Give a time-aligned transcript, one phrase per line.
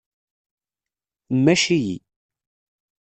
[1.37, 1.97] Mmac-iyi.